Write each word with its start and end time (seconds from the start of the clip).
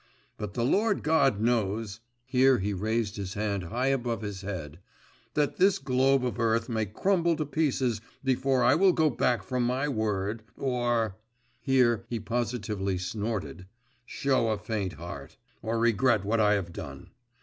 But 0.35 0.55
the 0.55 0.65
Lord 0.65 1.03
God 1.03 1.39
knows 1.39 1.99
(here 2.25 2.57
he 2.57 2.73
raised 2.73 3.17
his 3.17 3.35
hand 3.35 3.65
high 3.65 3.89
above 3.89 4.23
his 4.23 4.41
head) 4.41 4.79
that 5.35 5.57
this 5.57 5.77
globe 5.77 6.25
of 6.25 6.39
earth 6.39 6.67
may 6.67 6.87
crumble 6.87 7.35
to 7.35 7.45
pieces 7.45 8.01
before 8.23 8.63
I 8.63 8.73
will 8.73 8.93
go 8.93 9.11
back 9.11 9.43
from 9.43 9.61
my 9.61 9.87
word, 9.87 10.41
or… 10.57 11.17
(here 11.61 12.03
he 12.09 12.19
positively 12.19 12.97
snorted) 12.97 13.67
show 14.03 14.49
a 14.49 14.57
faint 14.57 14.93
heart, 14.93 15.37
or 15.61 15.77
regret 15.77 16.25
what 16.25 16.39
I 16.39 16.53
have 16.55 16.73
done! 16.73 17.11